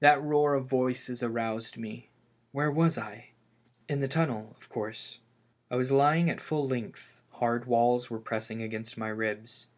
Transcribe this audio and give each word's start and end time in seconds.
That 0.00 0.22
roar 0.22 0.54
of 0.54 0.64
voices 0.64 1.22
aroused 1.22 1.76
me. 1.76 2.08
Where 2.50 2.70
was 2.70 2.96
I? 2.96 3.26
In 3.90 4.00
the 4.00 4.08
tunnel, 4.08 4.54
of 4.56 4.70
course. 4.70 5.18
I 5.70 5.76
was 5.76 5.92
lying 5.92 6.30
at 6.30 6.40
full 6.40 6.66
length, 6.66 7.20
hard 7.32 7.66
walls 7.66 8.08
were 8.08 8.18
pressing 8.18 8.62
against 8.62 8.96
my 8.96 9.08
ribs. 9.08 9.66